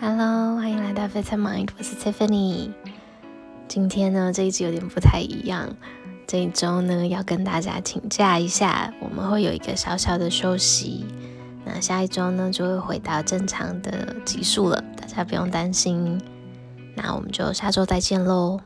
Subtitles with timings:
[0.00, 2.70] Hello，欢迎来到 Fit Mind，我是 Tiffany。
[3.68, 5.68] 今天呢，这一集有点不太一样。
[6.26, 11.06] 这一周呢，要跟大家请假一下，我们会有一个小小的休息。
[11.64, 16.20] 那下一周呢，就会回到正常的集数了，大家不用担心。
[16.96, 18.60] 那我们就下周再见喽。